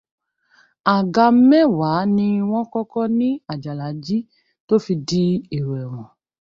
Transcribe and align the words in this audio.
Àga 0.95 1.25
mẹ́wàá 1.49 1.99
ní 2.15 2.27
wọ́n 2.49 2.67
kọ́kọ́ 2.73 3.05
ni 3.17 3.29
Àjàlá 3.51 3.87
jí 4.05 4.17
tó 4.67 4.75
fi 4.83 4.93
di 5.07 5.21
èrò 5.55 5.71
ẹ̀wọ̀n. 5.83 6.05